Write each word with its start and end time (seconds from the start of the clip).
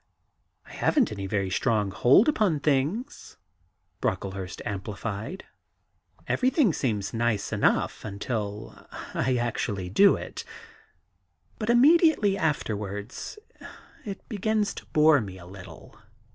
* 0.37 0.65
I 0.65 0.73
haven't 0.73 1.11
any 1.11 1.27
very 1.27 1.51
strong 1.51 1.91
hold 1.91 2.27
upon 2.27 2.59
things,' 2.59 3.37
Brocklehurst 4.01 4.59
amplified. 4.65 5.43
* 5.87 6.27
Ever5rthing 6.27 6.73
seems 6.73 7.13
nice 7.13 7.53
enough 7.53 8.03
until 8.03 8.87
I 9.13 9.35
actually 9.35 9.89
do 9.91 10.15
it; 10.15 10.43
but 11.59 11.69
immediately 11.69 12.35
after 12.35 12.75
wards 12.75 13.37
it 14.03 14.27
begins 14.27 14.73
to 14.73 14.87
bore 14.87 15.21
me 15.21 15.37
a 15.37 15.45
little. 15.45 15.95